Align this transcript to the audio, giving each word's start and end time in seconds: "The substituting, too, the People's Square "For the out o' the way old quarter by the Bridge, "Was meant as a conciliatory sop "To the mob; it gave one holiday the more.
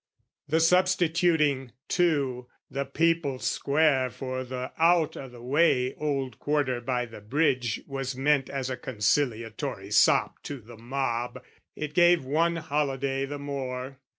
"The 0.47 0.59
substituting, 0.59 1.73
too, 1.87 2.47
the 2.71 2.85
People's 2.85 3.45
Square 3.45 4.09
"For 4.09 4.43
the 4.43 4.71
out 4.79 5.15
o' 5.15 5.29
the 5.29 5.43
way 5.43 5.93
old 5.93 6.39
quarter 6.39 6.81
by 6.81 7.05
the 7.05 7.21
Bridge, 7.21 7.81
"Was 7.85 8.15
meant 8.15 8.49
as 8.49 8.71
a 8.71 8.77
conciliatory 8.77 9.91
sop 9.91 10.41
"To 10.41 10.59
the 10.59 10.77
mob; 10.77 11.43
it 11.75 11.93
gave 11.93 12.25
one 12.25 12.55
holiday 12.55 13.25
the 13.27 13.37
more. 13.37 13.99